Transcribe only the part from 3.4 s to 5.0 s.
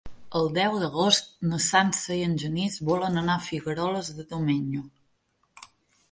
a Figueroles de Domenyo.